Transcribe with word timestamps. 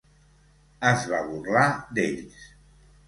Es 0.93 1.05
va 1.13 1.19
burlar 1.27 1.67
d'ells. 1.99 2.41